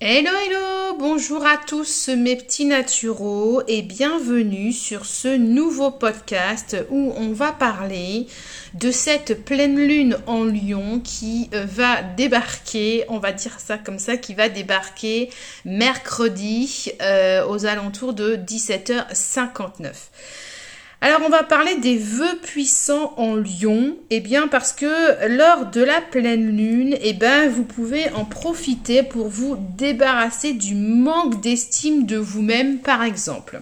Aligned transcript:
Hello 0.00 0.30
hello, 0.30 0.96
bonjour 0.96 1.44
à 1.44 1.56
tous 1.56 2.08
mes 2.16 2.36
petits 2.36 2.66
naturaux 2.66 3.62
et 3.66 3.82
bienvenue 3.82 4.72
sur 4.72 5.04
ce 5.04 5.36
nouveau 5.36 5.90
podcast 5.90 6.76
où 6.88 7.12
on 7.16 7.32
va 7.32 7.50
parler 7.50 8.28
de 8.74 8.92
cette 8.92 9.44
pleine 9.44 9.76
lune 9.76 10.16
en 10.28 10.44
Lion 10.44 11.00
qui 11.00 11.50
euh, 11.52 11.64
va 11.64 12.04
débarquer, 12.04 13.06
on 13.08 13.18
va 13.18 13.32
dire 13.32 13.58
ça 13.58 13.76
comme 13.76 13.98
ça, 13.98 14.16
qui 14.16 14.34
va 14.34 14.48
débarquer 14.48 15.30
mercredi 15.64 16.92
euh, 17.02 17.44
aux 17.48 17.66
alentours 17.66 18.14
de 18.14 18.36
17h59. 18.36 19.94
Alors 21.00 21.20
on 21.24 21.28
va 21.28 21.44
parler 21.44 21.76
des 21.76 21.96
vœux 21.96 22.38
puissants 22.42 23.14
en 23.18 23.36
lion, 23.36 23.96
eh 24.10 24.18
bien 24.18 24.48
parce 24.48 24.72
que 24.72 25.28
lors 25.28 25.66
de 25.66 25.80
la 25.80 26.00
pleine 26.00 26.56
lune, 26.56 26.96
eh 27.00 27.12
ben 27.12 27.48
vous 27.48 27.62
pouvez 27.62 28.10
en 28.10 28.24
profiter 28.24 29.04
pour 29.04 29.28
vous 29.28 29.56
débarrasser 29.76 30.54
du 30.54 30.74
manque 30.74 31.40
d'estime 31.40 32.04
de 32.04 32.16
vous-même 32.16 32.78
par 32.78 33.04
exemple. 33.04 33.60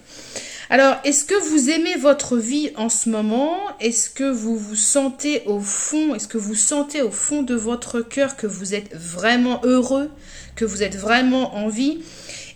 Alors, 0.70 0.96
est-ce 1.04 1.24
que 1.24 1.34
vous 1.50 1.70
aimez 1.70 1.96
votre 1.96 2.38
vie 2.38 2.70
en 2.76 2.88
ce 2.88 3.10
moment? 3.10 3.56
Est-ce 3.80 4.08
que 4.10 4.24
vous 4.24 4.56
vous 4.56 4.74
sentez 4.74 5.42
au 5.44 5.60
fond, 5.60 6.14
est-ce 6.14 6.26
que 6.26 6.38
vous 6.38 6.56
sentez 6.56 7.02
au 7.02 7.10
fond 7.10 7.42
de 7.42 7.54
votre 7.54 8.00
cœur 8.00 8.36
que 8.36 8.46
vous 8.46 8.74
êtes 8.74 8.92
vraiment 8.96 9.60
heureux, 9.62 10.10
que 10.56 10.64
vous 10.64 10.82
êtes 10.82 10.96
vraiment 10.96 11.54
en 11.54 11.68
vie? 11.68 11.98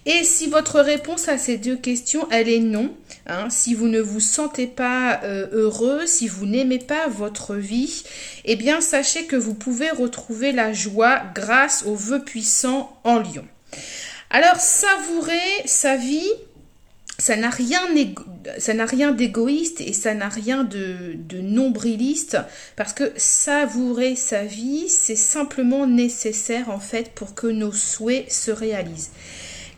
Et 0.07 0.25
si 0.25 0.47
votre 0.47 0.81
réponse 0.81 1.29
à 1.29 1.37
ces 1.37 1.59
deux 1.59 1.77
questions, 1.77 2.27
elle 2.31 2.49
est 2.49 2.61
non, 2.61 2.95
hein, 3.27 3.51
si 3.51 3.75
vous 3.75 3.89
ne 3.89 4.01
vous 4.01 4.21
sentez 4.21 4.67
pas 4.67 5.21
euh, 5.25 5.47
heureux, 5.53 6.07
si 6.07 6.27
vous 6.27 6.47
n'aimez 6.47 6.79
pas 6.79 7.07
votre 7.09 7.55
vie, 7.55 8.05
eh 8.47 8.57
bien 8.57 8.81
sachez 8.81 9.27
que 9.27 9.37
vous 9.37 9.55
pouvez 9.55 9.91
retrouver 9.91 10.53
la 10.53 10.73
joie 10.73 11.21
grâce 11.35 11.85
aux 11.85 11.95
vœux 11.95 12.25
puissants 12.25 12.99
en 13.05 13.19
lion. 13.19 13.47
Alors 14.31 14.57
savourer 14.57 15.35
sa 15.67 15.97
vie, 15.97 16.31
ça 17.19 17.37
n'a 17.37 17.51
rien, 17.51 17.91
d'égoïste 19.13 19.83
et 19.83 19.93
ça 19.93 20.15
n'a 20.15 20.31
rien 20.31 20.65
de, 20.65 21.13
de 21.15 21.41
nombriliste 21.43 22.39
parce 22.75 22.95
que 22.95 23.13
savourer 23.17 24.17
sa 24.17 24.45
vie, 24.45 24.89
c'est 24.89 25.17
simplement 25.17 25.87
nécessaire 25.87 26.71
en 26.71 26.81
fait 26.81 27.11
pour 27.11 27.35
que 27.35 27.49
nos 27.49 27.73
souhaits 27.73 28.33
se 28.33 28.51
réalisent. 28.51 29.11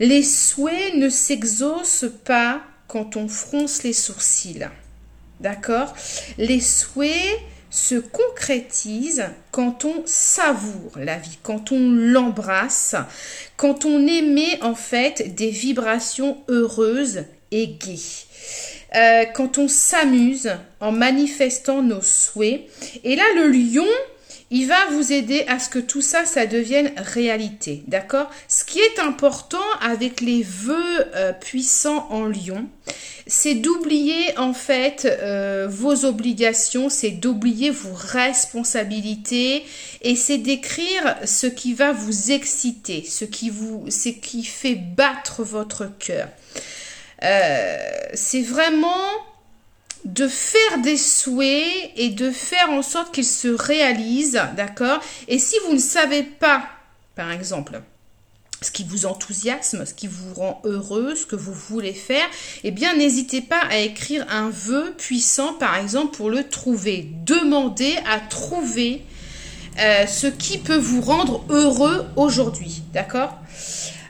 Les 0.01 0.23
souhaits 0.23 0.95
ne 0.95 1.09
s'exaucent 1.09 2.11
pas 2.25 2.63
quand 2.89 3.17
on 3.17 3.29
fronce 3.29 3.83
les 3.83 3.93
sourcils. 3.93 4.69
D'accord? 5.41 5.95
Les 6.39 6.61
souhaits 6.61 7.41
se 7.71 7.95
concrétisent 7.95 9.31
quand 9.51 9.87
on 9.87 10.03
savoure 10.05 10.93
la 10.97 11.17
vie, 11.17 11.39
quand 11.43 11.73
on 11.73 11.91
l'embrasse, 11.91 12.95
quand 13.57 13.87
on 13.87 14.07
émet 14.07 14.63
en 14.63 14.75
fait 14.75 15.35
des 15.35 15.51
vibrations 15.51 16.37
heureuses 16.49 17.25
et 17.51 17.69
gaies. 17.69 18.27
Euh, 18.95 19.25
quand 19.35 19.57
on 19.57 19.69
s'amuse 19.69 20.51
en 20.81 20.93
manifestant 20.93 21.83
nos 21.83 22.03
souhaits. 22.03 22.61
Et 23.05 23.17
là, 23.17 23.25
le 23.37 23.49
lion, 23.49 23.87
il 24.53 24.69
va 24.69 24.87
vous 24.91 25.15
aider 25.15 25.45
à 25.49 25.59
ce 25.59 25.71
que 25.71 25.79
tout 25.79 26.03
ça, 26.03 26.27
ça 26.27 26.45
devienne 26.45 26.93
réalité. 26.99 27.83
D'accord? 27.87 28.31
Ce 28.49 28.65
qui 28.65 28.79
est 28.79 28.99
important 28.99 29.65
avec 29.81 30.21
les 30.21 30.43
vœux 30.43 31.07
euh, 31.17 31.33
puissants 31.33 32.07
en 32.11 32.27
lion, 32.27 32.69
c'est 33.27 33.55
d'oublier 33.55 34.37
en 34.37 34.53
fait 34.53 35.07
euh, 35.07 35.67
vos 35.71 36.05
obligations, 36.05 36.91
c'est 36.91 37.13
d'oublier 37.13 37.71
vos 37.71 37.95
responsabilités 37.95 39.65
et 40.03 40.17
c'est 40.17 40.39
d'écrire 40.39 41.17
ce 41.25 41.47
qui 41.47 41.73
va 41.73 41.93
vous 41.93 42.31
exciter, 42.31 43.05
ce 43.09 43.25
qui 43.25 43.49
vous, 43.49 43.87
ce 43.89 44.11
qui 44.11 44.45
fait 44.45 44.75
battre 44.75 45.43
votre 45.45 45.89
cœur. 45.99 46.29
Euh, 47.23 47.77
c'est 48.13 48.43
vraiment 48.43 49.09
de 50.05 50.27
faire 50.29 50.79
des 50.83 50.97
souhaits 50.97 51.93
et 51.97 52.11
de 52.11 52.31
faire 52.31 52.71
en 52.71 52.83
sorte 52.83 53.15
qu'ils 53.15 53.25
se 53.25 53.49
réalisent, 53.49 54.41
d'accord? 54.57 55.01
Et 55.29 55.39
si 55.39 55.55
vous 55.67 55.75
ne 55.75 55.79
savez 55.79 56.23
pas, 56.23 56.65
par 57.15 57.31
exemple, 57.31 57.81
ce 58.61 58.71
qui 58.71 58.85
vous 58.85 59.07
enthousiasme, 59.07 59.85
ce 59.85 59.95
qui 59.95 60.07
vous 60.07 60.35
rend 60.35 60.61
heureux, 60.65 61.15
ce 61.15 61.27
que 61.27 61.37
vous 61.37 61.53
voulez 61.53 61.93
faire, 61.93 62.27
eh 62.65 62.71
bien 62.71 62.97
n'hésitez 62.97 63.41
pas 63.41 63.61
à 63.71 63.79
écrire 63.79 64.25
un 64.31 64.51
vœu 64.51 64.95
puissant, 64.97 65.55
par 65.55 65.77
exemple, 65.77 66.17
pour 66.17 66.31
le 66.31 66.49
trouver. 66.49 67.09
Demandez 67.25 67.97
à 68.07 68.21
trouver 68.21 69.05
euh, 69.79 70.07
ce 70.07 70.27
qui 70.27 70.59
peut 70.59 70.77
vous 70.77 71.01
rendre 71.01 71.45
heureux 71.49 72.07
aujourd'hui, 72.17 72.83
d'accord? 72.93 73.39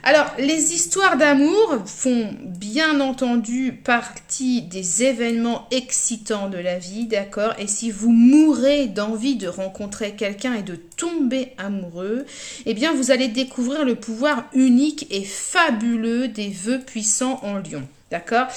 Alors, 0.05 0.25
les 0.37 0.73
histoires 0.73 1.15
d'amour 1.15 1.77
font 1.85 2.29
bien 2.43 2.99
entendu 2.99 3.71
partie 3.71 4.61
des 4.61 5.03
événements 5.03 5.65
excitants 5.71 6.49
de 6.49 6.57
la 6.57 6.77
vie, 6.77 7.05
d'accord? 7.05 7.53
Et 7.57 7.67
si 7.67 7.89
vous 7.89 8.11
mourrez 8.11 8.87
d'envie 8.87 9.37
de 9.37 9.47
rencontrer 9.47 10.11
quelqu'un 10.11 10.55
et 10.55 10.61
de 10.61 10.75
tomber 10.75 11.53
amoureux, 11.57 12.25
eh 12.65 12.73
bien, 12.73 12.93
vous 12.93 13.11
allez 13.11 13.29
découvrir 13.29 13.85
le 13.85 13.95
pouvoir 13.95 14.43
unique 14.53 15.07
et 15.09 15.23
fabuleux 15.23 16.27
des 16.27 16.49
vœux 16.49 16.81
puissants 16.81 17.39
en 17.41 17.55
lion. 17.55 17.87
D'accord? 18.11 18.47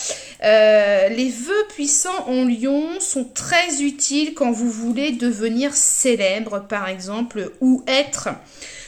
Euh, 0.42 1.08
Les 1.10 1.30
vœux 1.30 1.66
puissants 1.68 2.26
en 2.26 2.44
lion 2.44 2.98
sont 2.98 3.24
très 3.24 3.82
utiles 3.82 4.34
quand 4.34 4.50
vous 4.50 4.70
voulez 4.70 5.12
devenir 5.12 5.74
célèbre, 5.74 6.66
par 6.68 6.88
exemple, 6.88 7.52
ou 7.60 7.84
être 7.86 8.30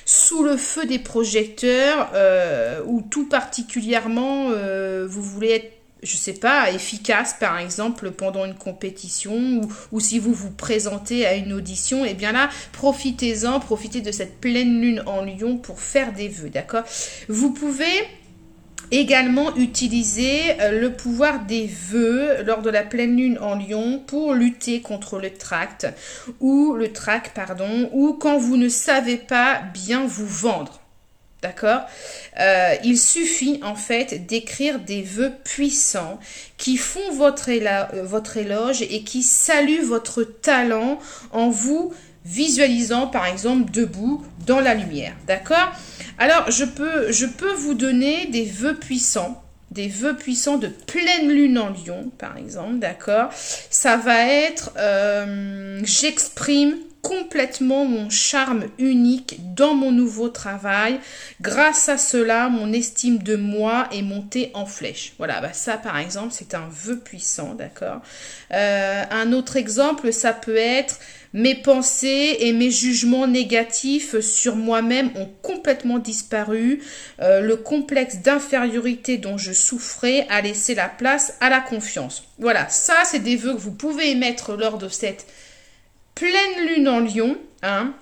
sous 0.08 0.42
le 0.42 0.56
feu 0.56 0.86
des 0.86 0.98
projecteurs 0.98 2.10
euh, 2.14 2.80
ou 2.86 3.02
tout 3.02 3.28
particulièrement 3.28 4.46
euh, 4.48 5.06
vous 5.06 5.22
voulez 5.22 5.50
être 5.50 5.72
je 6.02 6.16
sais 6.16 6.34
pas, 6.34 6.70
efficace 6.70 7.34
par 7.40 7.58
exemple 7.58 8.12
pendant 8.12 8.44
une 8.44 8.54
compétition 8.54 9.60
ou, 9.90 10.00
si 10.00 10.20
vous 10.20 10.32
vous 10.32 10.52
présentez 10.52 11.26
à 11.26 11.34
une 11.34 11.52
audition, 11.52 12.04
et 12.04 12.10
eh 12.10 12.14
bien 12.14 12.30
là, 12.30 12.50
profitez-en, 12.72 13.58
profitez 13.58 14.00
de 14.00 14.12
cette 14.12 14.40
pleine 14.40 14.80
lune 14.80 15.02
en 15.06 15.24
lion 15.24 15.56
pour 15.56 15.80
faire 15.80 16.12
des 16.12 16.28
vœux, 16.28 16.50
d'accord? 16.50 16.84
Vous 17.28 17.50
pouvez 17.52 17.84
Également 18.90 19.54
utiliser 19.56 20.60
euh, 20.60 20.80
le 20.80 20.92
pouvoir 20.92 21.40
des 21.44 21.66
vœux 21.66 22.42
lors 22.44 22.62
de 22.62 22.70
la 22.70 22.82
pleine 22.82 23.16
lune 23.16 23.38
en 23.40 23.54
lion 23.54 24.02
pour 24.06 24.32
lutter 24.34 24.80
contre 24.80 25.18
le 25.18 25.30
tract 25.30 25.86
ou 26.40 26.74
le 26.74 26.92
trac 26.92 27.32
pardon 27.34 27.90
ou 27.92 28.14
quand 28.14 28.38
vous 28.38 28.56
ne 28.56 28.68
savez 28.68 29.16
pas 29.16 29.60
bien 29.74 30.06
vous 30.06 30.26
vendre. 30.26 30.80
D'accord? 31.42 31.82
Euh, 32.40 32.74
Il 32.82 32.98
suffit 32.98 33.60
en 33.62 33.76
fait 33.76 34.26
d'écrire 34.26 34.80
des 34.80 35.02
vœux 35.02 35.32
puissants 35.44 36.18
qui 36.56 36.76
font 36.76 37.12
votre, 37.12 37.48
euh, 37.50 38.02
votre 38.02 38.38
éloge 38.38 38.82
et 38.82 39.02
qui 39.04 39.22
saluent 39.22 39.84
votre 39.84 40.24
talent 40.24 40.98
en 41.30 41.48
vous 41.48 41.92
visualisant 42.24 43.06
par 43.06 43.26
exemple 43.26 43.70
debout 43.70 44.24
dans 44.46 44.60
la 44.60 44.74
lumière. 44.74 45.14
D'accord? 45.26 45.72
Alors 46.18 46.50
je 46.50 46.64
peux, 46.64 47.52
vous 47.54 47.74
donner 47.74 48.26
des 48.26 48.44
vœux 48.44 48.74
puissants 48.74 49.42
des 49.70 49.88
vœux 49.88 50.16
puissants 50.16 50.56
de 50.56 50.68
pleine 50.68 51.28
lune 51.28 51.58
en 51.58 51.68
lion, 51.68 52.10
par 52.16 52.38
exemple, 52.38 52.78
d'accord? 52.78 53.28
Ça 53.34 53.98
va 53.98 54.26
être 54.26 54.70
euh, 54.78 55.80
j'exprime 55.84 56.74
complètement 57.02 57.84
mon 57.84 58.10
charme 58.10 58.66
unique 58.78 59.54
dans 59.54 59.74
mon 59.74 59.92
nouveau 59.92 60.28
travail. 60.28 61.00
Grâce 61.40 61.88
à 61.88 61.98
cela, 61.98 62.48
mon 62.48 62.72
estime 62.72 63.18
de 63.18 63.36
moi 63.36 63.88
est 63.92 64.02
montée 64.02 64.50
en 64.54 64.66
flèche. 64.66 65.14
Voilà, 65.18 65.40
bah 65.40 65.52
ça 65.52 65.76
par 65.76 65.98
exemple, 65.98 66.32
c'est 66.32 66.54
un 66.54 66.68
vœu 66.70 66.98
puissant, 66.98 67.54
d'accord? 67.54 68.00
Euh, 68.52 69.04
Un 69.10 69.32
autre 69.32 69.56
exemple, 69.56 70.12
ça 70.12 70.32
peut 70.32 70.56
être 70.56 70.98
mes 71.34 71.54
pensées 71.54 72.38
et 72.40 72.52
mes 72.52 72.70
jugements 72.70 73.26
négatifs 73.26 74.18
sur 74.20 74.56
moi-même 74.56 75.10
ont 75.16 75.28
complètement 75.42 75.98
disparu. 75.98 76.82
Euh, 77.20 77.40
le 77.40 77.56
complexe 77.56 78.18
d'infériorité 78.18 79.18
dont 79.18 79.36
je 79.36 79.52
souffrais 79.52 80.26
a 80.30 80.40
laissé 80.40 80.74
la 80.74 80.88
place 80.88 81.34
à 81.40 81.50
la 81.50 81.60
confiance. 81.60 82.24
Voilà, 82.38 82.68
ça 82.68 82.94
c'est 83.04 83.18
des 83.18 83.36
vœux 83.36 83.54
que 83.54 83.60
vous 83.60 83.74
pouvez 83.74 84.10
émettre 84.10 84.56
lors 84.56 84.78
de 84.78 84.88
cette 84.88 85.26
pleine 86.18 86.66
lune 86.66 86.88
en 86.88 87.00
lion. 87.00 87.36
Hein, 87.62 87.94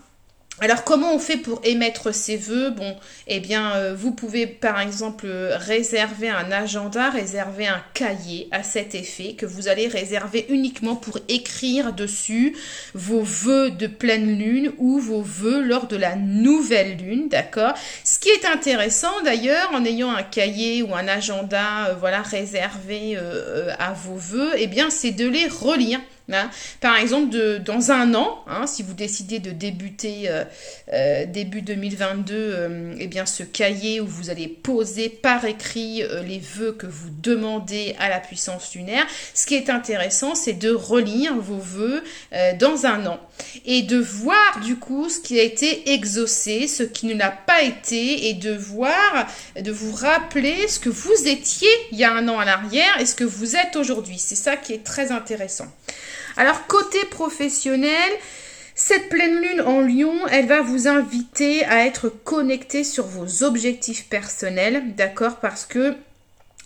alors 0.58 0.84
comment 0.84 1.14
on 1.14 1.18
fait 1.18 1.36
pour 1.36 1.60
émettre 1.64 2.14
ses 2.14 2.38
vœux? 2.38 2.70
Bon, 2.70 2.96
eh 3.26 3.40
bien, 3.40 3.72
euh, 3.72 3.94
vous 3.94 4.12
pouvez 4.12 4.46
par 4.46 4.80
exemple 4.80 5.26
réserver 5.28 6.30
un 6.30 6.50
agenda, 6.50 7.10
réserver 7.10 7.66
un 7.66 7.82
cahier 7.92 8.48
à 8.52 8.62
cet 8.62 8.94
effet 8.94 9.34
que 9.34 9.44
vous 9.44 9.68
allez 9.68 9.86
réserver 9.86 10.46
uniquement 10.48 10.96
pour 10.96 11.18
écrire 11.28 11.92
dessus 11.92 12.56
vos 12.94 13.20
vœux 13.20 13.70
de 13.70 13.86
pleine 13.86 14.38
lune 14.38 14.72
ou 14.78 14.98
vos 14.98 15.20
vœux 15.20 15.60
lors 15.60 15.88
de 15.88 15.96
la 15.96 16.16
nouvelle 16.16 16.96
lune, 16.96 17.28
d'accord? 17.28 17.74
Ce 18.02 18.18
qui 18.18 18.30
est 18.30 18.46
intéressant 18.46 19.20
d'ailleurs 19.26 19.70
en 19.74 19.84
ayant 19.84 20.10
un 20.10 20.22
cahier 20.22 20.82
ou 20.82 20.94
un 20.94 21.06
agenda, 21.06 21.88
euh, 21.88 21.94
voilà, 22.00 22.22
réservé 22.22 23.18
euh, 23.18 23.74
à 23.78 23.92
vos 23.92 24.16
vœux, 24.16 24.52
eh 24.56 24.68
bien, 24.68 24.88
c'est 24.88 25.10
de 25.10 25.28
les 25.28 25.48
relire 25.48 26.00
Hein. 26.32 26.50
Par 26.80 26.96
exemple, 26.96 27.60
dans 27.64 27.92
un 27.92 28.14
an, 28.14 28.44
hein, 28.48 28.66
si 28.66 28.82
vous 28.82 28.94
décidez 28.94 29.38
de 29.38 29.52
débuter 29.52 30.24
euh, 30.26 30.44
euh, 30.92 31.24
début 31.24 31.62
2022, 31.62 32.34
euh, 32.34 32.94
eh 32.98 33.06
bien 33.06 33.26
ce 33.26 33.44
cahier 33.44 34.00
où 34.00 34.06
vous 34.06 34.28
allez 34.28 34.48
poser 34.48 35.08
par 35.08 35.44
écrit 35.44 36.02
les 36.26 36.40
vœux 36.40 36.72
que 36.72 36.86
vous 36.86 37.10
demandez 37.22 37.94
à 38.00 38.08
la 38.08 38.18
puissance 38.18 38.74
lunaire, 38.74 39.06
ce 39.34 39.46
qui 39.46 39.54
est 39.54 39.70
intéressant, 39.70 40.34
c'est 40.34 40.54
de 40.54 40.70
relire 40.70 41.36
vos 41.36 41.58
vœux 41.58 42.02
dans 42.58 42.86
un 42.86 43.06
an 43.06 43.20
et 43.64 43.82
de 43.82 43.98
voir 43.98 44.60
du 44.64 44.76
coup 44.76 45.08
ce 45.08 45.20
qui 45.20 45.38
a 45.38 45.42
été 45.42 45.92
exaucé, 45.92 46.66
ce 46.66 46.82
qui 46.82 47.06
ne 47.06 47.14
l'a 47.14 47.30
pas 47.30 47.62
été, 47.62 48.28
et 48.28 48.34
de 48.34 48.52
voir, 48.52 49.26
de 49.60 49.70
vous 49.70 49.94
rappeler 49.94 50.68
ce 50.68 50.78
que 50.78 50.88
vous 50.88 51.26
étiez 51.26 51.68
il 51.92 51.98
y 51.98 52.04
a 52.04 52.12
un 52.12 52.28
an 52.28 52.38
à 52.38 52.44
l'arrière 52.44 53.00
et 53.00 53.06
ce 53.06 53.14
que 53.14 53.24
vous 53.24 53.56
êtes 53.56 53.76
aujourd'hui. 53.76 54.18
C'est 54.18 54.36
ça 54.36 54.56
qui 54.56 54.72
est 54.72 54.84
très 54.84 55.12
intéressant. 55.12 55.66
Alors 56.36 56.66
côté 56.66 56.98
professionnel, 57.10 58.12
cette 58.74 59.08
pleine 59.08 59.40
lune 59.40 59.62
en 59.62 59.80
lion, 59.80 60.26
elle 60.30 60.46
va 60.46 60.60
vous 60.60 60.86
inviter 60.86 61.64
à 61.64 61.86
être 61.86 62.10
connecté 62.10 62.84
sur 62.84 63.06
vos 63.06 63.42
objectifs 63.42 64.08
personnels, 64.08 64.94
d'accord 64.94 65.36
Parce 65.36 65.64
que 65.64 65.94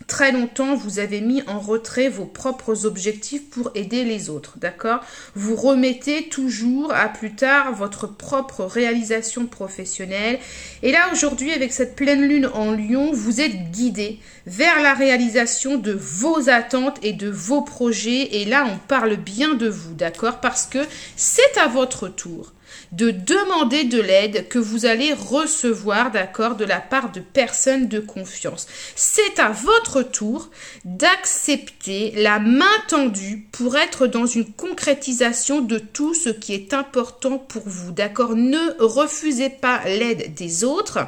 très 0.06 0.32
longtemps, 0.32 0.74
vous 0.74 0.98
avez 0.98 1.20
mis 1.20 1.42
en 1.46 1.60
retrait 1.60 2.08
vos 2.08 2.24
propres 2.24 2.84
objectifs 2.84 3.48
pour 3.48 3.70
aider 3.74 4.04
les 4.04 4.28
autres, 4.28 4.54
d'accord? 4.58 5.00
Vous 5.34 5.54
remettez 5.54 6.28
toujours 6.28 6.92
à 6.92 7.08
plus 7.08 7.34
tard 7.34 7.72
votre 7.74 8.06
propre 8.06 8.64
réalisation 8.64 9.46
professionnelle. 9.46 10.38
Et 10.82 10.92
là, 10.92 11.10
aujourd'hui, 11.12 11.52
avec 11.52 11.72
cette 11.72 11.96
pleine 11.96 12.26
lune 12.26 12.50
en 12.52 12.72
lion, 12.72 13.12
vous 13.12 13.40
êtes 13.40 13.70
guidé 13.70 14.18
vers 14.46 14.82
la 14.82 14.94
réalisation 14.94 15.76
de 15.76 15.92
vos 15.92 16.48
attentes 16.48 16.98
et 17.02 17.12
de 17.12 17.30
vos 17.30 17.62
projets. 17.62 18.40
Et 18.40 18.44
là, 18.44 18.66
on 18.66 18.78
parle 18.78 19.16
bien 19.16 19.54
de 19.54 19.68
vous, 19.68 19.94
d'accord? 19.94 20.40
Parce 20.40 20.66
que 20.66 20.80
c'est 21.16 21.58
à 21.58 21.68
votre 21.68 22.08
tour 22.08 22.52
de 22.92 23.10
demander 23.10 23.84
de 23.84 24.00
l'aide 24.00 24.48
que 24.48 24.58
vous 24.58 24.86
allez 24.86 25.12
recevoir, 25.12 26.10
d'accord, 26.10 26.56
de 26.56 26.64
la 26.64 26.80
part 26.80 27.12
de 27.12 27.20
personnes 27.20 27.88
de 27.88 28.00
confiance. 28.00 28.66
C'est 28.96 29.38
à 29.38 29.50
votre 29.50 30.02
tour 30.02 30.50
d'accepter 30.84 32.12
la 32.16 32.38
main 32.38 32.66
tendue 32.88 33.46
pour 33.52 33.76
être 33.76 34.06
dans 34.06 34.26
une 34.26 34.50
concrétisation 34.52 35.60
de 35.60 35.78
tout 35.78 36.14
ce 36.14 36.30
qui 36.30 36.54
est 36.54 36.74
important 36.74 37.38
pour 37.38 37.62
vous, 37.66 37.92
d'accord 37.92 38.34
Ne 38.36 38.74
refusez 38.78 39.50
pas 39.50 39.82
l'aide 39.84 40.34
des 40.34 40.64
autres 40.64 40.98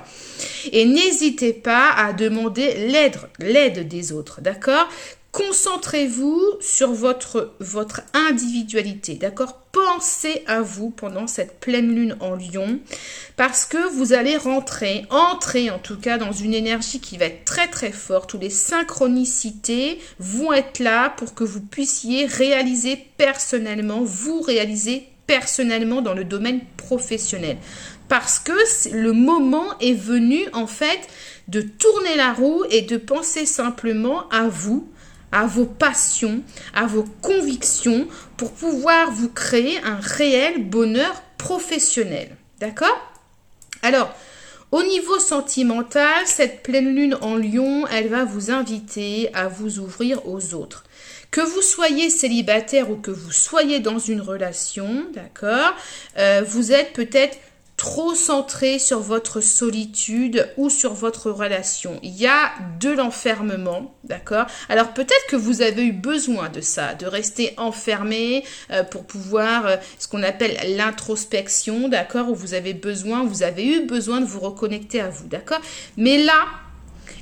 et 0.73 0.85
n'hésitez 0.85 1.53
pas 1.53 1.91
à 1.91 2.13
demander 2.13 2.89
l'aide, 3.39 3.89
des 3.89 4.13
autres, 4.13 4.41
d'accord 4.41 4.89
Concentrez-vous 5.33 6.43
sur 6.61 6.93
votre, 6.93 7.55
votre 7.59 8.03
individualité, 8.13 9.15
d'accord? 9.15 9.63
Pensez 9.73 10.45
à 10.47 10.61
vous 10.61 10.91
pendant 10.91 11.27
cette 11.27 11.59
pleine 11.59 11.95
lune 11.95 12.19
en 12.21 12.35
lion 12.35 12.79
parce 13.39 13.65
que 13.65 13.89
vous 13.95 14.13
allez 14.13 14.37
rentrer, 14.37 15.07
entrer 15.09 15.71
en 15.71 15.79
tout 15.79 15.97
cas 15.97 16.19
dans 16.19 16.33
une 16.33 16.53
énergie 16.53 17.01
qui 17.01 17.17
va 17.17 17.25
être 17.25 17.47
très 17.47 17.69
très 17.69 17.93
forte 17.93 18.35
où 18.35 18.39
les 18.39 18.51
synchronicités 18.51 19.99
vont 20.19 20.53
être 20.53 20.81
là 20.81 21.09
pour 21.17 21.33
que 21.33 21.45
vous 21.45 21.63
puissiez 21.63 22.27
réaliser 22.27 22.99
personnellement, 23.17 24.03
vous 24.03 24.43
réaliser 24.43 25.09
personnellement 25.27 26.03
dans 26.03 26.13
le 26.13 26.25
domaine 26.25 26.61
professionnel. 26.77 27.57
Parce 28.09 28.39
que 28.39 28.53
le 28.93 29.15
moment 29.15 29.79
est 29.81 29.95
venu 29.95 30.41
en 30.53 30.67
fait 30.67 31.09
de 31.49 31.63
tourner 31.63 32.17
la 32.17 32.35
roue 32.35 32.65
et 32.69 32.83
de 32.83 32.99
penser 32.99 33.47
simplement 33.47 34.29
à 34.29 34.49
vous, 34.49 34.91
à 35.33 35.47
vos 35.47 35.65
passions, 35.65 36.43
à 36.75 36.87
vos 36.87 37.05
convictions 37.23 38.07
pour 38.37 38.53
pouvoir 38.53 39.11
vous 39.11 39.31
créer 39.31 39.79
un 39.83 39.97
réel 39.97 40.65
bonheur 40.65 41.23
professionnel. 41.39 42.37
D'accord? 42.61 42.97
Alors, 43.83 44.15
au 44.71 44.83
niveau 44.83 45.19
sentimental, 45.19 46.27
cette 46.27 46.63
pleine 46.63 46.95
lune 46.95 47.19
en 47.21 47.37
lion, 47.37 47.87
elle 47.89 48.09
va 48.09 48.25
vous 48.25 48.51
inviter 48.51 49.29
à 49.35 49.49
vous 49.49 49.81
ouvrir 49.81 50.27
aux 50.27 50.55
autres. 50.55 50.85
Que 51.31 51.41
vous 51.41 51.63
soyez 51.63 52.09
célibataire 52.09 52.91
ou 52.91 52.97
que 52.97 53.11
vous 53.11 53.33
soyez 53.33 53.81
dans 53.81 53.99
une 53.99 54.21
relation, 54.21 55.07
d'accord, 55.13 55.75
euh, 56.19 56.43
vous 56.47 56.73
êtes 56.73 56.93
peut-être 56.93 57.37
trop 57.83 58.15
centré 58.15 58.79
sur 58.79 59.01
votre 59.01 59.41
solitude 59.41 60.49
ou 60.57 60.71
sur 60.71 60.95
votre 60.95 61.33
relation. 61.33 61.99
Il 62.05 62.15
y 62.15 62.29
a 62.29 62.53
de 62.79 62.91
l'enfermement, 62.91 63.93
d'accord? 64.05 64.47
Alors 64.69 64.95
peut-être 64.95 65.27
que 65.29 65.35
vous 65.35 65.63
avez 65.63 65.87
eu 65.87 65.93
besoin 65.93 66.49
de 66.49 66.61
ça, 66.61 66.95
de 66.95 67.07
rester 67.07 67.55
enfermé 67.57 68.45
euh, 68.71 68.85
pour 68.85 69.05
pouvoir, 69.05 69.67
euh, 69.67 69.77
ce 69.99 70.07
qu'on 70.07 70.23
appelle 70.23 70.57
l'introspection, 70.77 71.89
d'accord? 71.89 72.31
Où 72.31 72.37
vous 72.37 72.55
avez 72.55 72.73
besoin, 72.73 73.25
vous 73.25 73.43
avez 73.43 73.67
eu 73.67 73.85
besoin 73.85 74.21
de 74.21 74.27
vous 74.27 74.39
reconnecter 74.39 75.01
à 75.01 75.09
vous, 75.09 75.27
d'accord? 75.27 75.61
Mais 75.97 76.19
là, 76.19 76.47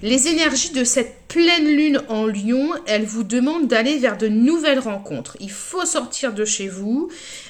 les 0.02 0.28
énergies 0.28 0.72
de 0.72 0.84
cette 0.84 1.26
pleine 1.26 1.68
lune 1.68 2.02
en 2.08 2.26
lion, 2.26 2.68
elles 2.86 3.06
vous 3.06 3.24
demandent 3.24 3.66
d'aller 3.66 3.96
vers 3.96 4.18
de 4.18 4.28
nouvelles 4.28 4.80
rencontres. 4.80 5.38
Il 5.40 5.50
faut 5.50 5.86
sortir 5.86 6.34
de 6.34 6.44
chez 6.44 6.68
vous, 6.68 7.08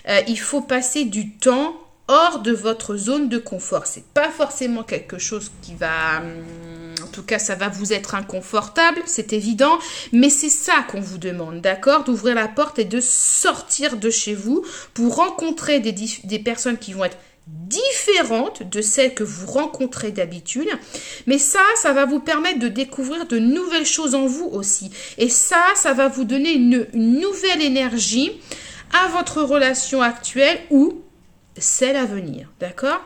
euh, 0.08 0.20
il 0.28 0.38
faut 0.38 0.60
passer 0.60 1.06
du 1.06 1.32
temps 1.32 1.74
hors 2.10 2.40
de 2.40 2.50
votre 2.50 2.96
zone 2.96 3.28
de 3.28 3.38
confort. 3.38 3.86
C'est 3.86 4.04
pas 4.12 4.30
forcément 4.30 4.82
quelque 4.82 5.18
chose 5.18 5.52
qui 5.62 5.74
va 5.76 6.18
hum, 6.18 7.04
en 7.04 7.06
tout 7.06 7.22
cas, 7.22 7.38
ça 7.38 7.54
va 7.54 7.68
vous 7.68 7.92
être 7.92 8.14
inconfortable, 8.14 9.00
c'est 9.06 9.32
évident, 9.32 9.78
mais 10.12 10.28
c'est 10.28 10.50
ça 10.50 10.84
qu'on 10.90 11.00
vous 11.00 11.18
demande, 11.18 11.60
d'accord? 11.60 12.04
D'ouvrir 12.04 12.34
la 12.34 12.48
porte 12.48 12.78
et 12.78 12.84
de 12.84 13.00
sortir 13.00 13.96
de 13.96 14.10
chez 14.10 14.34
vous 14.34 14.64
pour 14.92 15.16
rencontrer 15.16 15.80
des, 15.80 15.94
des 16.24 16.38
personnes 16.38 16.78
qui 16.78 16.92
vont 16.92 17.04
être 17.04 17.16
différentes 17.46 18.62
de 18.62 18.80
celles 18.80 19.14
que 19.14 19.24
vous 19.24 19.46
rencontrez 19.46 20.12
d'habitude. 20.12 20.68
Mais 21.26 21.38
ça, 21.38 21.62
ça 21.76 21.92
va 21.92 22.06
vous 22.06 22.20
permettre 22.20 22.58
de 22.58 22.68
découvrir 22.68 23.26
de 23.26 23.38
nouvelles 23.38 23.86
choses 23.86 24.14
en 24.14 24.26
vous 24.26 24.48
aussi. 24.52 24.90
Et 25.18 25.28
ça, 25.28 25.62
ça 25.74 25.94
va 25.94 26.08
vous 26.08 26.24
donner 26.24 26.52
une, 26.52 26.86
une 26.92 27.20
nouvelle 27.20 27.62
énergie 27.62 28.32
à 28.92 29.08
votre 29.08 29.42
relation 29.42 30.02
actuelle 30.02 30.60
ou 30.70 31.02
c'est 31.56 31.92
l'avenir, 31.92 32.48
d'accord? 32.60 33.00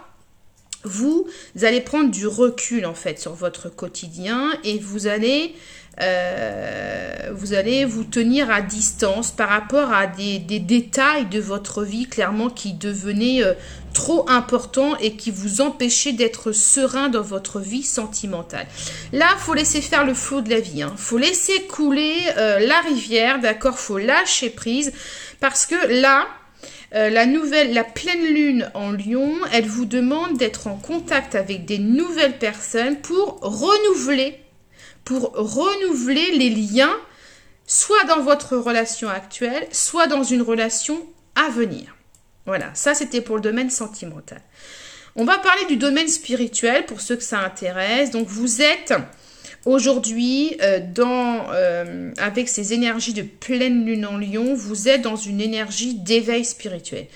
Vous, 0.85 1.26
allez 1.62 1.81
prendre 1.81 2.11
du 2.11 2.26
recul 2.26 2.85
en 2.85 2.93
fait 2.93 3.19
sur 3.19 3.32
votre 3.32 3.70
quotidien 3.70 4.52
et 4.64 4.79
vous 4.79 5.06
allez, 5.06 5.55
euh, 6.02 7.31
vous 7.32 8.05
tenir 8.05 8.50
à 8.50 8.61
distance 8.61 9.31
par 9.31 9.49
rapport 9.49 9.94
à 9.94 10.06
des, 10.06 10.38
détails 10.38 11.25
de 11.26 11.41
votre 11.41 11.85
vie 11.85 12.06
clairement 12.06 12.50
qui 12.50 12.75
devenaient 12.75 13.43
euh, 13.43 13.55
trop 13.94 14.29
importants 14.29 14.94
et 14.99 15.17
qui 15.17 15.31
vous 15.31 15.62
empêchaient 15.62 16.12
d'être 16.12 16.52
serein 16.52 17.08
dans 17.08 17.23
votre 17.23 17.61
vie 17.61 17.82
sentimentale. 17.82 18.67
Là, 19.12 19.29
faut 19.38 19.55
laisser 19.55 19.81
faire 19.81 20.05
le 20.05 20.12
flot 20.12 20.42
de 20.42 20.50
la 20.50 20.61
vie. 20.61 20.83
Hein. 20.83 20.92
Faut 20.99 21.18
laisser 21.18 21.62
couler 21.62 22.14
euh, 22.37 22.59
la 22.59 22.80
rivière, 22.80 23.40
d'accord? 23.40 23.78
Faut 23.78 23.99
lâcher 23.99 24.50
prise 24.50 24.92
parce 25.40 25.64
que 25.64 26.00
là, 26.02 26.26
euh, 26.94 27.10
la 27.10 27.26
nouvelle, 27.26 27.72
la 27.72 27.84
pleine 27.84 28.24
lune 28.24 28.70
en 28.74 28.92
lion, 28.92 29.34
elle 29.52 29.66
vous 29.66 29.84
demande 29.84 30.36
d'être 30.36 30.66
en 30.66 30.76
contact 30.76 31.34
avec 31.34 31.64
des 31.64 31.78
nouvelles 31.78 32.38
personnes 32.38 33.00
pour 33.00 33.40
renouveler, 33.40 34.40
pour 35.04 35.32
renouveler 35.34 36.32
les 36.32 36.50
liens, 36.50 36.96
soit 37.66 38.04
dans 38.04 38.20
votre 38.20 38.56
relation 38.56 39.08
actuelle, 39.08 39.66
soit 39.72 40.06
dans 40.06 40.22
une 40.22 40.42
relation 40.42 41.04
à 41.34 41.48
venir. 41.48 41.96
Voilà, 42.46 42.70
ça 42.74 42.94
c'était 42.94 43.22
pour 43.22 43.36
le 43.36 43.42
domaine 43.42 43.70
sentimental. 43.70 44.40
On 45.16 45.24
va 45.24 45.38
parler 45.38 45.64
du 45.66 45.76
domaine 45.76 46.08
spirituel 46.08 46.86
pour 46.86 47.00
ceux 47.00 47.16
que 47.16 47.22
ça 47.22 47.40
intéresse. 47.40 48.10
Donc 48.10 48.26
vous 48.26 48.62
êtes 48.62 48.92
Aujourd'hui, 49.66 50.56
euh, 50.61 50.80
euh, 50.99 52.12
avec 52.18 52.49
ces 52.49 52.75
énergies 52.75 53.14
de 53.14 53.23
pleine 53.23 53.87
lune 53.87 54.04
en 54.04 54.18
lion, 54.18 54.54
vous 54.54 54.88
êtes 54.88 55.00
dans 55.00 55.16
une 55.16 55.40
énergie 55.40 55.94
d'éveil 55.94 56.44
spirituel. 56.44 57.06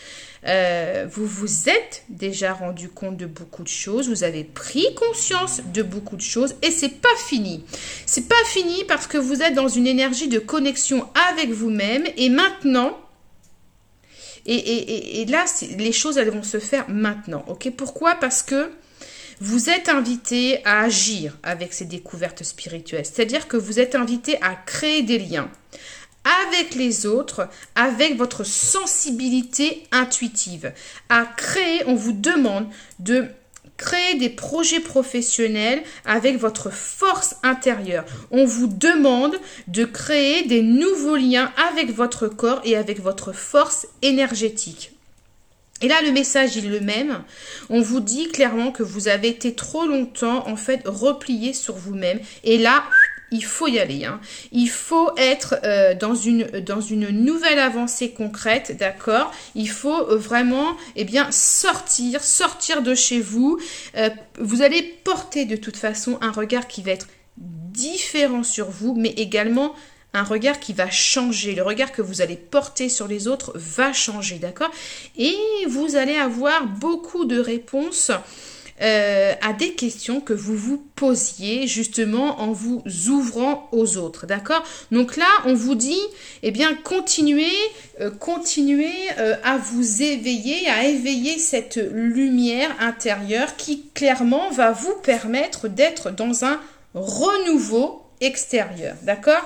Euh, 0.47 1.07
vous 1.11 1.27
vous 1.27 1.69
êtes 1.69 2.05
déjà 2.09 2.55
rendu 2.55 2.89
compte 2.89 3.19
de 3.19 3.27
beaucoup 3.27 3.65
de 3.65 3.69
choses, 3.69 4.09
vous 4.09 4.25
avez 4.25 4.45
pris 4.45 4.87
conscience 4.95 5.61
de 5.75 5.83
beaucoup 5.83 6.17
de 6.17 6.23
choses 6.23 6.55
et 6.63 6.71
c'est 6.71 7.01
pas 7.01 7.17
fini. 7.19 7.65
C'est 8.07 8.29
pas 8.29 8.45
fini 8.47 8.85
parce 8.85 9.07
que 9.07 9.19
vous 9.19 9.43
êtes 9.43 9.55
dans 9.55 9.69
une 9.69 9.87
énergie 9.87 10.29
de 10.29 10.39
connexion 10.39 11.07
avec 11.33 11.51
vous-même 11.51 12.05
et 12.17 12.31
maintenant, 12.31 12.97
et 14.47 15.27
là, 15.29 15.45
les 15.77 15.93
choses 15.93 16.17
elles 16.17 16.31
vont 16.31 16.43
se 16.43 16.59
faire 16.59 16.89
maintenant. 16.89 17.45
Ok? 17.49 17.71
Pourquoi? 17.77 18.15
Parce 18.15 18.43
que 18.43 18.71
vous 19.41 19.71
êtes 19.71 19.89
invité 19.89 20.65
à 20.65 20.81
agir 20.81 21.37
avec 21.43 21.73
ces 21.73 21.85
découvertes 21.85 22.43
spirituelles. 22.43 23.07
C'est-à-dire 23.07 23.49
que 23.49 23.57
vous 23.57 23.79
êtes 23.79 23.95
invité 23.95 24.41
à 24.43 24.55
créer 24.55 25.03
des 25.03 25.19
liens 25.19 25.51
avec 26.51 26.75
les 26.75 27.07
autres, 27.07 27.49
avec 27.75 28.17
votre 28.17 28.45
sensibilité 28.45 29.85
intuitive. 29.93 30.73
À 31.09 31.25
créer, 31.25 31.83
on 31.87 31.95
vous 31.95 32.13
demande 32.13 32.67
de 32.99 33.27
créer 33.77 34.17
des 34.17 34.29
projets 34.29 34.81
professionnels 34.81 35.83
avec 36.05 36.37
votre 36.37 36.71
force 36.71 37.37
intérieure. 37.43 38.05
On 38.31 38.45
vous 38.45 38.67
demande 38.67 39.37
de 39.69 39.85
créer 39.85 40.43
des 40.47 40.63
nouveaux 40.63 41.17
liens 41.17 41.53
avec 41.71 41.95
votre 41.95 42.27
corps 42.27 42.61
et 42.65 42.77
avec 42.77 43.01
votre 43.01 43.33
force 43.33 43.87
énergétique. 44.03 44.98
Et 45.81 45.89
là, 45.89 46.03
le 46.03 46.11
message 46.11 46.57
est 46.57 46.63
le 46.63 46.81
même. 46.81 47.23
On 47.71 47.81
vous 47.81 48.01
dit 48.01 48.29
clairement 48.29 48.73
que 48.73 48.83
vous 48.83 49.09
avez 49.09 49.29
été 49.29 49.55
trop 49.55 49.87
longtemps, 49.87 50.49
en 50.49 50.57
fait, 50.57 50.83
replié 50.87 51.53
sur 51.53 51.77
vous-même. 51.77 52.19
Et 52.43 52.59
là, 52.59 52.85
il 53.31 53.45
faut 53.45 53.67
y 53.69 53.79
aller. 53.79 54.05
Hein. 54.05 54.21
Il 54.53 54.71
faut 54.71 55.11
être 55.17 55.57
euh, 55.65 55.95
dans, 55.95 56.15
une, 56.15 56.47
nouvelle 57.11 57.59
avancée 57.59 58.11
concrète, 58.11 58.77
d'accord? 58.79 59.33
Il 59.55 59.69
faut 59.69 60.09
euh, 60.11 60.17
vraiment 60.17 60.77
eh 60.97 61.05
bien, 61.05 61.31
sortir, 61.31 62.23
sortir 62.23 62.83
de 62.83 62.95
chez 62.95 63.21
vous. 63.21 63.59
Euh, 63.97 64.11
vous 64.39 64.63
allez 64.63 64.83
porter 64.83 65.45
de 65.45 65.57
toute 65.57 65.77
façon 65.77 66.19
un 66.21 66.33
regard 66.33 66.67
qui 66.67 66.83
va 66.83 66.93
être 66.93 67.09
différent 67.37 68.43
sur 68.43 68.71
vous, 68.71 68.95
mais 68.97 69.11
également 69.11 69.75
un 70.15 70.23
regard 70.23 70.61
qui 70.61 70.73
va 70.73 70.91
changer. 70.91 71.55
Le 71.55 71.63
regard 71.63 71.93
que 71.93 72.03
vous 72.03 72.21
allez 72.21 72.37
porter 72.37 72.89
sur 72.89 73.09
les 73.09 73.29
autres 73.29 73.53
va 73.55 73.93
changer, 73.93 74.37
d'accord? 74.37 74.71
Et 75.17 75.35
vous 75.69 75.97
allez 75.97 76.17
avoir 76.17 76.67
beaucoup 76.67 77.25
de 77.25 77.39
réponses 77.39 78.11
euh, 78.81 79.35
à 79.43 79.53
des 79.53 79.73
questions 79.73 80.21
que 80.21 80.33
vous 80.33 80.57
vous 80.57 80.85
posiez 80.95 81.67
justement 81.67 82.41
en 82.41 82.53
vous 82.53 82.85
ouvrant 83.09 83.69
aux 83.73 83.97
autres, 83.97 84.25
d'accord? 84.27 84.63
Donc 84.93 85.17
là, 85.17 85.27
on 85.47 85.55
vous 85.55 85.75
dit, 85.75 86.01
eh 86.45 86.53
bien, 86.53 86.75
continuez, 86.85 87.51
euh, 88.01 88.11
continuez 88.13 88.95
euh, 89.19 89.35
à 89.43 89.59
vous 89.59 90.03
éveiller, 90.03 90.69
à 90.69 90.85
éveiller 90.85 91.41
cette 91.41 91.81
lumière 91.93 92.71
intérieure 92.79 93.57
qui 93.57 93.89
clairement 93.95 94.49
va 94.53 94.71
vous 94.71 94.95
permettre 95.03 95.67
d'être 95.67 96.11
dans 96.11 96.45
un 96.45 96.61
renouveau 96.95 98.05
extérieur, 98.21 98.95
d'accord? 99.03 99.43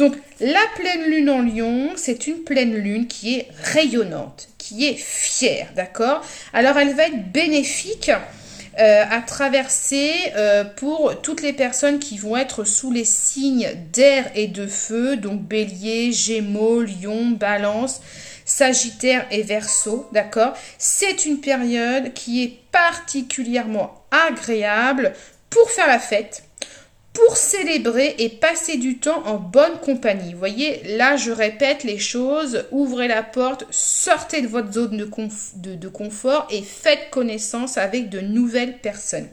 Donc 0.00 0.16
la 0.40 0.62
pleine 0.76 1.10
lune 1.10 1.28
en 1.28 1.42
lion, 1.42 1.90
c'est 1.94 2.26
une 2.26 2.42
pleine 2.42 2.74
lune 2.74 3.06
qui 3.06 3.36
est 3.36 3.48
rayonnante, 3.62 4.48
qui 4.56 4.86
est 4.86 4.96
fière, 4.96 5.68
d'accord? 5.76 6.24
Alors 6.54 6.78
elle 6.78 6.94
va 6.94 7.08
être 7.08 7.30
bénéfique 7.30 8.10
euh, 8.78 9.04
à 9.10 9.20
traverser 9.20 10.10
euh, 10.36 10.64
pour 10.64 11.20
toutes 11.20 11.42
les 11.42 11.52
personnes 11.52 11.98
qui 11.98 12.16
vont 12.16 12.38
être 12.38 12.64
sous 12.64 12.90
les 12.90 13.04
signes 13.04 13.68
d'air 13.92 14.30
et 14.34 14.46
de 14.46 14.66
feu, 14.66 15.18
donc 15.18 15.42
bélier, 15.42 16.12
gémeaux, 16.12 16.80
lion, 16.80 17.32
balance, 17.32 18.00
sagittaire 18.46 19.26
et 19.30 19.42
verseau, 19.42 20.08
d'accord? 20.12 20.54
C'est 20.78 21.26
une 21.26 21.42
période 21.42 22.14
qui 22.14 22.42
est 22.42 22.56
particulièrement 22.72 24.02
agréable 24.10 25.12
pour 25.50 25.70
faire 25.70 25.88
la 25.88 25.98
fête, 25.98 26.44
pour 27.12 27.36
célébrer 27.36 28.14
et 28.18 28.28
passer 28.28 28.76
du 28.76 28.98
temps 28.98 29.26
en 29.26 29.36
bonne 29.36 29.78
compagnie. 29.80 30.32
Vous 30.32 30.38
voyez, 30.38 30.96
là 30.96 31.16
je 31.16 31.32
répète 31.32 31.82
les 31.82 31.98
choses, 31.98 32.64
ouvrez 32.70 33.08
la 33.08 33.22
porte, 33.22 33.64
sortez 33.70 34.42
de 34.42 34.46
votre 34.46 34.72
zone 34.72 34.96
de, 34.96 35.74
de, 35.74 35.88
confort 35.88 36.46
et 36.50 36.62
faites 36.62 37.10
connaissance 37.10 37.78
avec 37.78 38.08
de 38.08 38.20
nouvelles 38.20 38.78
personnes. 38.78 39.28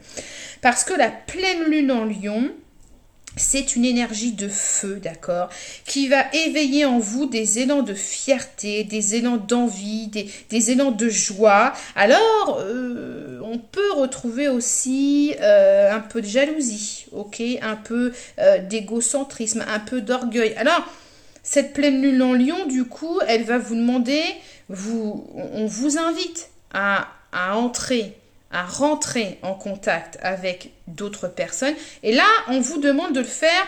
Parce 0.60 0.84
que 0.84 0.94
la 0.94 1.10
pleine 1.10 1.64
lune 1.64 1.92
en 1.92 2.04
lion, 2.04 2.50
c'est 3.38 3.76
une 3.76 3.84
énergie 3.84 4.32
de 4.32 4.48
feu, 4.48 5.00
d'accord, 5.02 5.48
qui 5.84 6.08
va 6.08 6.24
éveiller 6.32 6.84
en 6.84 6.98
vous 6.98 7.26
des 7.26 7.60
élans 7.60 7.82
de 7.82 7.94
fierté, 7.94 8.84
des 8.84 9.14
élans 9.14 9.36
d'envie, 9.36 10.08
des, 10.08 10.70
élans 10.70 10.90
de 10.90 11.08
joie. 11.08 11.72
Alors, 11.96 12.60
euh, 12.60 13.40
on 13.42 13.58
peut 13.58 13.92
retrouver 13.96 14.48
aussi 14.48 15.34
euh, 15.40 15.92
un 15.92 16.00
peu 16.00 16.20
de 16.20 16.26
jalousie, 16.26 17.06
ok, 17.12 17.42
un 17.62 17.76
peu 17.76 18.12
euh, 18.38 18.58
d'égocentrisme, 18.58 19.64
un 19.66 19.80
peu 19.80 20.00
d'orgueil. 20.00 20.54
Alors, 20.56 20.84
cette 21.42 21.72
pleine 21.72 22.02
lune 22.02 22.22
en 22.22 22.34
lion, 22.34 22.66
du 22.66 22.84
coup, 22.84 23.20
elle 23.26 23.44
va 23.44 23.58
vous 23.58 23.74
demander, 23.74 24.22
vous, 24.68 25.26
on 25.34 25.66
vous 25.66 25.98
invite 25.98 26.50
à, 26.74 27.08
à 27.32 27.56
entrer 27.56 28.16
à 28.50 28.64
rentrer 28.64 29.38
en 29.42 29.54
contact 29.54 30.18
avec 30.22 30.70
d'autres 30.86 31.28
personnes. 31.28 31.74
Et 32.02 32.14
là, 32.14 32.26
on 32.48 32.60
vous 32.60 32.78
demande 32.78 33.12
de 33.12 33.20
le 33.20 33.26
faire 33.26 33.66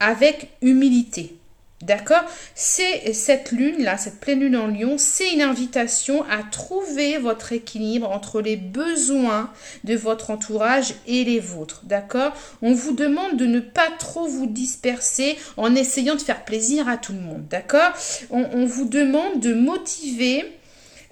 avec 0.00 0.50
humilité. 0.62 1.36
D'accord? 1.82 2.22
C'est 2.54 3.12
cette 3.12 3.52
lune-là, 3.52 3.98
cette 3.98 4.18
pleine 4.18 4.40
lune 4.40 4.56
en 4.56 4.68
lion, 4.68 4.96
c'est 4.96 5.34
une 5.34 5.42
invitation 5.42 6.24
à 6.30 6.42
trouver 6.42 7.18
votre 7.18 7.52
équilibre 7.52 8.10
entre 8.10 8.40
les 8.40 8.56
besoins 8.56 9.50
de 9.82 9.94
votre 9.94 10.30
entourage 10.30 10.94
et 11.06 11.24
les 11.24 11.40
vôtres. 11.40 11.82
D'accord? 11.84 12.32
On 12.62 12.72
vous 12.72 12.94
demande 12.94 13.36
de 13.36 13.44
ne 13.44 13.60
pas 13.60 13.90
trop 13.98 14.26
vous 14.26 14.46
disperser 14.46 15.36
en 15.58 15.74
essayant 15.74 16.14
de 16.14 16.22
faire 16.22 16.44
plaisir 16.46 16.88
à 16.88 16.96
tout 16.96 17.12
le 17.12 17.20
monde. 17.20 17.46
D'accord? 17.50 17.92
On, 18.30 18.46
on, 18.54 18.64
vous 18.64 18.86
demande 18.86 19.40
de 19.40 19.52
motiver 19.52 20.50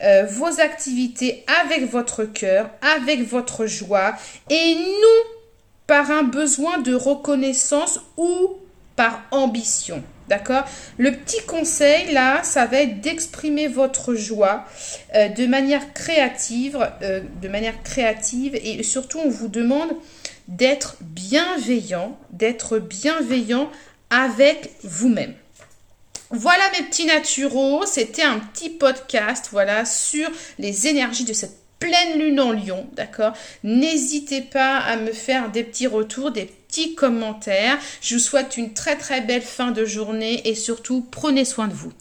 euh, 0.03 0.25
vos 0.25 0.61
activités 0.61 1.45
avec 1.63 1.91
votre 1.91 2.25
cœur, 2.25 2.71
avec 2.97 3.27
votre 3.27 3.67
joie, 3.67 4.15
et 4.51 4.75
non 4.75 5.39
par 5.87 6.11
un 6.11 6.23
besoin 6.23 6.79
de 6.79 6.95
reconnaissance 6.95 8.01
ou 8.17 8.57
par 8.97 9.23
ambition. 9.31 10.03
D'accord? 10.29 10.65
Le 10.97 11.13
petit 11.13 11.43
conseil 11.47 12.13
là, 12.13 12.43
ça 12.43 12.67
va 12.67 12.83
être 12.83 13.01
d'exprimer 13.01 13.69
votre 13.69 14.15
joie 14.15 14.65
euh, 15.15 15.29
de 15.29 15.47
manière 15.47 15.93
créative, 15.93 16.79
euh, 17.03 17.21
de 17.43 17.49
manière 17.49 17.83
créative 17.83 18.55
et 18.55 18.83
surtout 18.83 19.19
on 19.19 19.29
vous 19.29 19.49
demande 19.49 19.91
d'être 20.49 20.97
bienveillant, 21.01 22.17
d'être 22.31 22.79
bienveillant 22.79 23.69
avec 24.11 24.71
vous-même. 24.83 25.35
Voilà 26.35 26.62
mes 26.73 26.87
petits 26.87 27.05
naturaux, 27.05 27.85
c'était 27.85 28.23
un 28.23 28.39
petit 28.39 28.71
podcast 28.71 29.51
voilà 29.53 29.85
sur 29.85 30.31
les 30.59 30.87
énergies 30.87 31.27
de 31.27 31.35
cette 31.35 31.59
pleine 31.79 32.19
lune 32.19 32.41
en 32.41 32.53
lion, 32.53 32.87
d'accord? 32.95 33.35
N'hésitez 33.65 34.41
pas 34.41 34.79
à 34.79 34.97
me 34.97 35.12
faire 35.12 35.51
des 35.51 35.62
petits 35.62 35.87
retours, 35.87 36.31
des 36.31 36.47
petits 36.47 36.95
commentaires. 36.95 37.79
Je 38.01 38.15
vous 38.15 38.21
souhaite 38.21 38.57
une 38.57 38.73
très 38.73 38.97
très 38.97 39.21
belle 39.21 39.43
fin 39.43 39.73
de 39.73 39.85
journée 39.85 40.49
et 40.49 40.55
surtout 40.55 41.07
prenez 41.11 41.45
soin 41.45 41.69
de 41.69 41.75
vous. 41.75 41.93